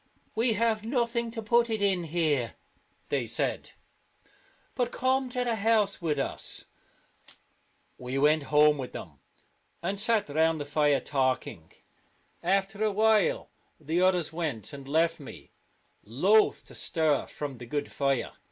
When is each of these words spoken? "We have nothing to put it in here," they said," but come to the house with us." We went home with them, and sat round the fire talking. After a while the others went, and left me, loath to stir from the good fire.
"We 0.35 0.53
have 0.53 0.83
nothing 0.83 1.29
to 1.29 1.43
put 1.43 1.69
it 1.69 1.79
in 1.79 2.05
here," 2.05 2.55
they 3.09 3.27
said," 3.27 3.73
but 4.73 4.91
come 4.91 5.29
to 5.29 5.43
the 5.43 5.57
house 5.57 6.01
with 6.01 6.17
us." 6.17 6.65
We 7.99 8.17
went 8.17 8.41
home 8.49 8.79
with 8.79 8.93
them, 8.93 9.19
and 9.83 9.99
sat 9.99 10.27
round 10.29 10.59
the 10.59 10.65
fire 10.65 11.01
talking. 11.01 11.71
After 12.41 12.83
a 12.83 12.91
while 12.91 13.51
the 13.79 14.01
others 14.01 14.33
went, 14.33 14.73
and 14.73 14.87
left 14.87 15.19
me, 15.19 15.51
loath 16.03 16.65
to 16.65 16.73
stir 16.73 17.27
from 17.27 17.59
the 17.59 17.67
good 17.67 17.91
fire. 17.91 18.31